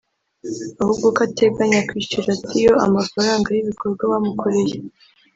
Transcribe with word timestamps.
ahubwo 0.81 1.05
ko 1.15 1.19
ateganya 1.27 1.79
kwishyura 1.89 2.31
Theo 2.47 2.73
amafaranga 2.87 3.47
y’ibikorwa 3.51 4.03
bamukoreye 4.11 4.77